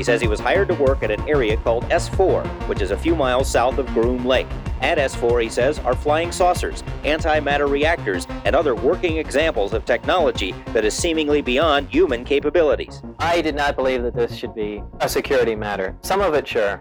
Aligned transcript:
He 0.00 0.04
says 0.04 0.22
he 0.22 0.28
was 0.28 0.40
hired 0.40 0.68
to 0.68 0.74
work 0.76 1.02
at 1.02 1.10
an 1.10 1.20
area 1.28 1.58
called 1.58 1.84
S4, 1.90 2.42
which 2.68 2.80
is 2.80 2.90
a 2.90 2.96
few 2.96 3.14
miles 3.14 3.50
south 3.50 3.76
of 3.76 3.86
Groom 3.88 4.24
Lake. 4.24 4.46
At 4.80 4.96
S4, 4.96 5.42
he 5.42 5.50
says, 5.50 5.78
are 5.80 5.94
flying 5.94 6.32
saucers, 6.32 6.82
antimatter 7.04 7.68
reactors, 7.68 8.26
and 8.46 8.56
other 8.56 8.74
working 8.74 9.18
examples 9.18 9.74
of 9.74 9.84
technology 9.84 10.54
that 10.68 10.86
is 10.86 10.94
seemingly 10.94 11.42
beyond 11.42 11.90
human 11.90 12.24
capabilities. 12.24 13.02
I 13.18 13.42
did 13.42 13.54
not 13.54 13.76
believe 13.76 14.02
that 14.04 14.14
this 14.14 14.34
should 14.34 14.54
be 14.54 14.82
a 15.02 15.08
security 15.10 15.54
matter. 15.54 15.94
Some 16.00 16.22
of 16.22 16.32
it, 16.32 16.48
sure. 16.48 16.80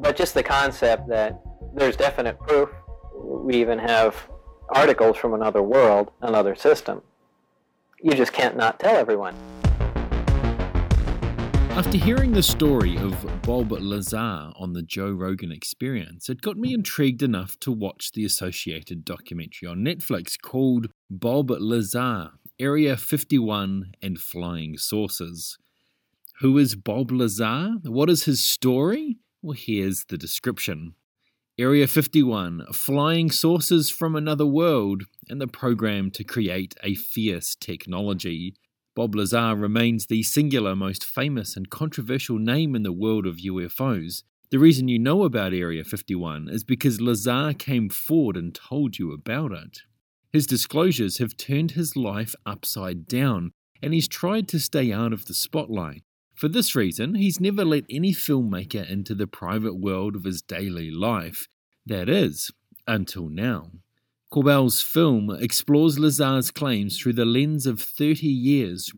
But 0.00 0.16
just 0.16 0.34
the 0.34 0.42
concept 0.42 1.06
that 1.10 1.40
there's 1.76 1.94
definite 1.94 2.40
proof. 2.40 2.70
We 3.14 3.54
even 3.54 3.78
have 3.78 4.16
articles 4.70 5.16
from 5.16 5.32
another 5.32 5.62
world, 5.62 6.10
another 6.22 6.56
system. 6.56 7.02
You 8.02 8.14
just 8.14 8.32
can't 8.32 8.56
not 8.56 8.80
tell 8.80 8.96
everyone. 8.96 9.36
After 11.78 11.96
hearing 11.96 12.32
the 12.32 12.42
story 12.42 12.98
of 12.98 13.24
Bob 13.42 13.70
Lazar 13.70 14.50
on 14.56 14.72
the 14.72 14.82
Joe 14.82 15.12
Rogan 15.12 15.52
experience, 15.52 16.28
it 16.28 16.40
got 16.40 16.56
me 16.56 16.74
intrigued 16.74 17.22
enough 17.22 17.56
to 17.60 17.70
watch 17.70 18.10
the 18.10 18.24
associated 18.24 19.04
documentary 19.04 19.68
on 19.68 19.84
Netflix 19.84 20.34
called 20.42 20.88
Bob 21.08 21.52
Lazar 21.52 22.32
Area 22.58 22.96
51 22.96 23.92
and 24.02 24.18
Flying 24.18 24.76
Saucers. 24.76 25.56
Who 26.40 26.58
is 26.58 26.74
Bob 26.74 27.12
Lazar? 27.12 27.74
What 27.84 28.10
is 28.10 28.24
his 28.24 28.44
story? 28.44 29.18
Well, 29.40 29.56
here's 29.56 30.04
the 30.06 30.18
description. 30.18 30.94
Area 31.60 31.86
51, 31.86 32.72
flying 32.72 33.30
saucers 33.30 33.88
from 33.88 34.16
another 34.16 34.46
world, 34.46 35.04
and 35.28 35.40
the 35.40 35.46
program 35.46 36.10
to 36.10 36.24
create 36.24 36.74
a 36.82 36.96
fierce 36.96 37.54
technology. 37.54 38.56
Bob 38.98 39.14
Lazar 39.14 39.54
remains 39.54 40.06
the 40.06 40.24
singular 40.24 40.74
most 40.74 41.04
famous 41.04 41.56
and 41.56 41.70
controversial 41.70 42.36
name 42.36 42.74
in 42.74 42.82
the 42.82 42.90
world 42.90 43.28
of 43.28 43.36
UFOs. 43.36 44.24
The 44.50 44.58
reason 44.58 44.88
you 44.88 44.98
know 44.98 45.22
about 45.22 45.54
Area 45.54 45.84
51 45.84 46.48
is 46.48 46.64
because 46.64 47.00
Lazar 47.00 47.54
came 47.56 47.90
forward 47.90 48.36
and 48.36 48.52
told 48.52 48.98
you 48.98 49.12
about 49.12 49.52
it. 49.52 49.82
His 50.32 50.48
disclosures 50.48 51.18
have 51.18 51.36
turned 51.36 51.70
his 51.70 51.94
life 51.94 52.34
upside 52.44 53.06
down, 53.06 53.52
and 53.80 53.94
he's 53.94 54.08
tried 54.08 54.48
to 54.48 54.58
stay 54.58 54.92
out 54.92 55.12
of 55.12 55.26
the 55.26 55.34
spotlight. 55.34 56.02
For 56.34 56.48
this 56.48 56.74
reason, 56.74 57.14
he's 57.14 57.38
never 57.38 57.64
let 57.64 57.84
any 57.88 58.12
filmmaker 58.12 58.84
into 58.90 59.14
the 59.14 59.28
private 59.28 59.78
world 59.78 60.16
of 60.16 60.24
his 60.24 60.42
daily 60.42 60.90
life. 60.90 61.46
That 61.86 62.08
is, 62.08 62.50
until 62.88 63.28
now. 63.28 63.70
Corbell's 64.30 64.82
film 64.82 65.30
explores 65.30 65.98
Lazar's 65.98 66.50
claims 66.50 66.98
through 66.98 67.14
the 67.14 67.24
lens 67.24 67.66
of 67.66 67.80
30 67.80 68.26
years, 68.26 68.92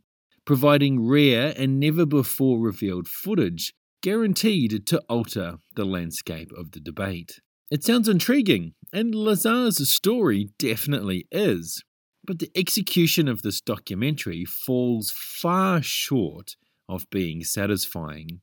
providing 0.44 1.06
rare 1.06 1.54
and 1.56 1.78
never 1.78 2.04
before 2.04 2.58
revealed 2.58 3.06
footage 3.06 3.72
guaranteed 4.02 4.86
to 4.86 5.00
alter 5.08 5.58
the 5.76 5.84
landscape 5.84 6.50
of 6.56 6.72
the 6.72 6.80
debate. 6.80 7.40
It 7.70 7.84
sounds 7.84 8.08
intriguing, 8.08 8.74
and 8.92 9.14
Lazar's 9.14 9.88
story 9.88 10.50
definitely 10.58 11.28
is, 11.30 11.84
but 12.24 12.40
the 12.40 12.50
execution 12.56 13.28
of 13.28 13.42
this 13.42 13.60
documentary 13.60 14.44
falls 14.44 15.12
far 15.14 15.80
short 15.82 16.56
of 16.88 17.08
being 17.10 17.44
satisfying. 17.44 18.40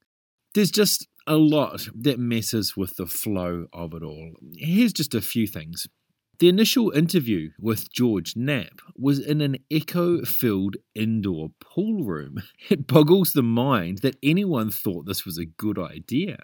There's 0.53 0.71
just 0.71 1.07
a 1.25 1.35
lot 1.35 1.89
that 1.93 2.19
messes 2.19 2.77
with 2.77 2.95
the 2.95 3.05
flow 3.05 3.65
of 3.73 3.93
it 3.93 4.03
all. 4.03 4.31
Here's 4.55 4.93
just 4.93 5.13
a 5.13 5.21
few 5.21 5.45
things. 5.45 5.87
The 6.39 6.49
initial 6.49 6.91
interview 6.91 7.49
with 7.59 7.91
George 7.91 8.35
Knapp 8.35 8.81
was 8.95 9.19
in 9.19 9.41
an 9.41 9.57
echo 9.71 10.23
filled 10.23 10.75
indoor 10.93 11.49
pool 11.59 12.03
room. 12.03 12.43
It 12.69 12.85
boggles 12.85 13.33
the 13.33 13.41
mind 13.41 13.99
that 13.99 14.17
anyone 14.21 14.69
thought 14.69 15.07
this 15.07 15.25
was 15.25 15.39
a 15.39 15.45
good 15.45 15.79
idea. 15.79 16.37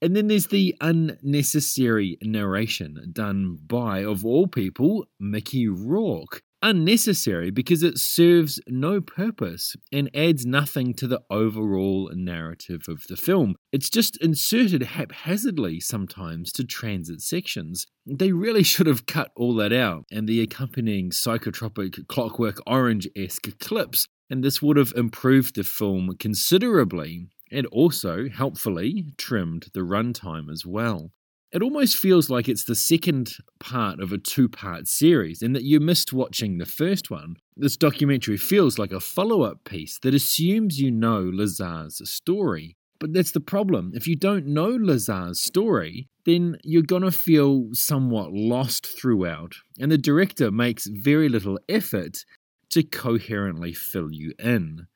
And 0.00 0.14
then 0.14 0.28
there's 0.28 0.48
the 0.48 0.76
unnecessary 0.80 2.16
narration 2.22 3.10
done 3.12 3.58
by, 3.66 4.04
of 4.04 4.24
all 4.24 4.46
people, 4.46 5.06
Mickey 5.18 5.66
Rourke 5.66 6.42
unnecessary 6.64 7.50
because 7.50 7.82
it 7.82 7.98
serves 7.98 8.58
no 8.66 8.98
purpose 8.98 9.76
and 9.92 10.10
adds 10.16 10.46
nothing 10.46 10.94
to 10.94 11.06
the 11.06 11.20
overall 11.28 12.10
narrative 12.14 12.86
of 12.88 13.04
the 13.08 13.16
film. 13.16 13.54
It's 13.70 13.90
just 13.90 14.16
inserted 14.22 14.82
haphazardly 14.82 15.78
sometimes 15.80 16.50
to 16.52 16.64
transit 16.64 17.20
sections. 17.20 17.86
They 18.06 18.32
really 18.32 18.62
should 18.72 18.86
have 18.86 19.06
cut 19.06 19.30
all 19.36 19.54
that 19.56 19.74
out 19.74 20.06
and 20.10 20.26
the 20.26 20.40
accompanying 20.40 21.10
psychotropic 21.10 22.08
clockwork 22.08 22.58
orange 22.66 23.06
esque 23.14 23.58
clips, 23.58 24.06
and 24.30 24.42
this 24.42 24.62
would 24.62 24.78
have 24.78 24.94
improved 24.96 25.56
the 25.56 25.64
film 25.64 26.16
considerably 26.18 27.28
and 27.52 27.66
also 27.66 28.30
helpfully 28.30 29.12
trimmed 29.18 29.66
the 29.74 29.80
runtime 29.80 30.50
as 30.50 30.64
well. 30.64 31.10
It 31.54 31.62
almost 31.62 31.96
feels 31.96 32.28
like 32.28 32.48
it's 32.48 32.64
the 32.64 32.74
second 32.74 33.36
part 33.60 34.00
of 34.00 34.10
a 34.10 34.18
two 34.18 34.48
part 34.48 34.88
series 34.88 35.40
and 35.40 35.54
that 35.54 35.62
you 35.62 35.78
missed 35.78 36.12
watching 36.12 36.58
the 36.58 36.66
first 36.66 37.12
one. 37.12 37.36
This 37.56 37.76
documentary 37.76 38.36
feels 38.36 38.76
like 38.76 38.90
a 38.90 38.98
follow 38.98 39.42
up 39.42 39.62
piece 39.62 40.00
that 40.00 40.14
assumes 40.14 40.80
you 40.80 40.90
know 40.90 41.20
Lazar's 41.32 42.02
story. 42.10 42.76
But 42.98 43.12
that's 43.12 43.30
the 43.30 43.38
problem. 43.38 43.92
If 43.94 44.08
you 44.08 44.16
don't 44.16 44.46
know 44.46 44.70
Lazar's 44.70 45.40
story, 45.40 46.08
then 46.26 46.56
you're 46.64 46.82
going 46.82 47.02
to 47.02 47.12
feel 47.12 47.68
somewhat 47.72 48.32
lost 48.32 48.84
throughout, 48.86 49.54
and 49.78 49.92
the 49.92 49.98
director 49.98 50.50
makes 50.50 50.88
very 50.88 51.28
little 51.28 51.60
effort 51.68 52.24
to 52.70 52.82
coherently 52.82 53.72
fill 53.72 54.10
you 54.10 54.32
in. 54.40 54.88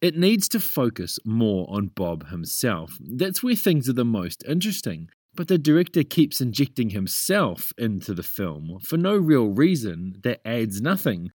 It 0.00 0.16
needs 0.16 0.48
to 0.50 0.60
focus 0.60 1.18
more 1.26 1.66
on 1.68 1.88
Bob 1.88 2.28
himself. 2.28 2.96
That's 3.00 3.42
where 3.42 3.56
things 3.56 3.86
are 3.88 3.94
the 3.94 4.04
most 4.04 4.42
interesting. 4.48 5.08
But 5.36 5.48
the 5.48 5.58
director 5.58 6.04
keeps 6.04 6.40
injecting 6.40 6.90
himself 6.90 7.72
into 7.76 8.14
the 8.14 8.22
film 8.22 8.78
for 8.82 8.96
no 8.96 9.16
real 9.16 9.48
reason 9.48 10.14
that 10.22 10.40
adds 10.46 10.80
nothing. 10.80 11.30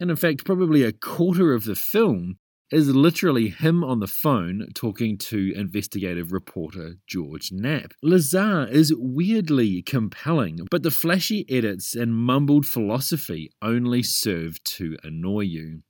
And 0.00 0.10
in 0.10 0.16
fact, 0.16 0.44
probably 0.44 0.82
a 0.82 0.92
quarter 0.92 1.54
of 1.54 1.64
the 1.64 1.76
film 1.76 2.38
is 2.72 2.88
literally 2.88 3.48
him 3.48 3.84
on 3.84 4.00
the 4.00 4.08
phone 4.08 4.66
talking 4.74 5.16
to 5.16 5.52
investigative 5.54 6.32
reporter 6.32 6.94
George 7.06 7.52
Knapp. 7.52 7.92
Lazar 8.02 8.66
is 8.68 8.92
weirdly 8.96 9.82
compelling, 9.82 10.58
but 10.70 10.82
the 10.82 10.90
flashy 10.90 11.46
edits 11.48 11.94
and 11.94 12.16
mumbled 12.16 12.66
philosophy 12.66 13.50
only 13.62 14.02
serve 14.02 14.62
to 14.64 14.96
annoy 15.04 15.42
you. 15.42 15.82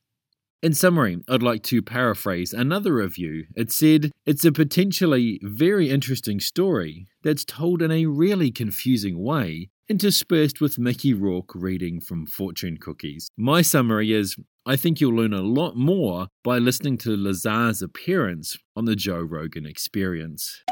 In 0.66 0.74
summary, 0.74 1.18
I'd 1.28 1.44
like 1.44 1.62
to 1.62 1.80
paraphrase 1.80 2.52
another 2.52 2.94
review. 2.94 3.44
It 3.54 3.70
said, 3.70 4.10
It's 4.24 4.44
a 4.44 4.50
potentially 4.50 5.38
very 5.40 5.90
interesting 5.90 6.40
story 6.40 7.06
that's 7.22 7.44
told 7.44 7.82
in 7.82 7.92
a 7.92 8.06
really 8.06 8.50
confusing 8.50 9.22
way, 9.22 9.70
interspersed 9.88 10.60
with 10.60 10.76
Mickey 10.76 11.14
Rourke 11.14 11.54
reading 11.54 12.00
from 12.00 12.26
fortune 12.26 12.78
cookies. 12.78 13.28
My 13.36 13.62
summary 13.62 14.12
is 14.12 14.34
I 14.66 14.74
think 14.74 15.00
you'll 15.00 15.14
learn 15.14 15.32
a 15.32 15.40
lot 15.40 15.76
more 15.76 16.26
by 16.42 16.58
listening 16.58 16.98
to 16.98 17.16
Lazar's 17.16 17.80
appearance 17.80 18.58
on 18.74 18.86
the 18.86 18.96
Joe 18.96 19.20
Rogan 19.20 19.66
experience. 19.66 20.64